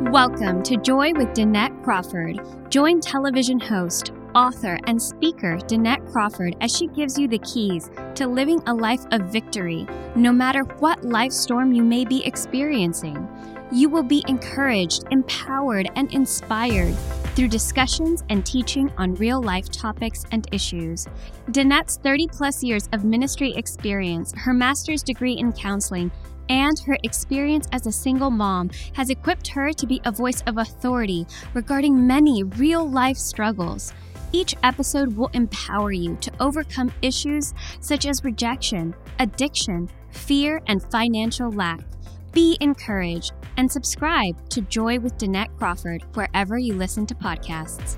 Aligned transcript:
Welcome 0.00 0.62
to 0.62 0.76
Joy 0.76 1.12
with 1.14 1.30
Danette 1.30 1.82
Crawford. 1.82 2.40
Join 2.70 3.00
television 3.00 3.58
host, 3.58 4.12
author, 4.32 4.78
and 4.86 5.02
speaker 5.02 5.58
Danette 5.66 6.12
Crawford 6.12 6.54
as 6.60 6.74
she 6.74 6.86
gives 6.86 7.18
you 7.18 7.26
the 7.26 7.40
keys 7.40 7.90
to 8.14 8.28
living 8.28 8.62
a 8.68 8.72
life 8.72 9.04
of 9.10 9.22
victory, 9.22 9.88
no 10.14 10.30
matter 10.30 10.62
what 10.78 11.04
life 11.04 11.32
storm 11.32 11.72
you 11.72 11.82
may 11.82 12.04
be 12.04 12.24
experiencing. 12.24 13.28
You 13.72 13.88
will 13.88 14.04
be 14.04 14.24
encouraged, 14.28 15.02
empowered, 15.10 15.90
and 15.96 16.14
inspired 16.14 16.94
through 17.34 17.48
discussions 17.48 18.22
and 18.30 18.46
teaching 18.46 18.92
on 18.98 19.16
real 19.16 19.42
life 19.42 19.68
topics 19.68 20.24
and 20.30 20.46
issues. 20.52 21.08
Danette's 21.50 21.96
30 21.96 22.28
plus 22.28 22.62
years 22.62 22.88
of 22.92 23.04
ministry 23.04 23.52
experience, 23.56 24.32
her 24.36 24.54
master's 24.54 25.02
degree 25.02 25.34
in 25.34 25.52
counseling, 25.52 26.12
and 26.48 26.78
her 26.80 26.98
experience 27.04 27.68
as 27.72 27.86
a 27.86 27.92
single 27.92 28.30
mom 28.30 28.70
has 28.94 29.10
equipped 29.10 29.48
her 29.48 29.72
to 29.72 29.86
be 29.86 30.00
a 30.04 30.12
voice 30.12 30.42
of 30.46 30.58
authority 30.58 31.26
regarding 31.54 32.06
many 32.06 32.42
real 32.42 32.88
life 32.88 33.16
struggles. 33.16 33.92
Each 34.32 34.54
episode 34.62 35.16
will 35.16 35.30
empower 35.32 35.92
you 35.92 36.16
to 36.20 36.32
overcome 36.40 36.92
issues 37.00 37.54
such 37.80 38.06
as 38.06 38.24
rejection, 38.24 38.94
addiction, 39.18 39.88
fear, 40.10 40.60
and 40.66 40.82
financial 40.90 41.50
lack. 41.50 41.80
Be 42.32 42.56
encouraged 42.60 43.32
and 43.56 43.70
subscribe 43.70 44.48
to 44.50 44.60
Joy 44.62 44.98
with 45.00 45.16
Danette 45.16 45.56
Crawford 45.56 46.04
wherever 46.14 46.58
you 46.58 46.74
listen 46.74 47.06
to 47.06 47.14
podcasts. 47.14 47.96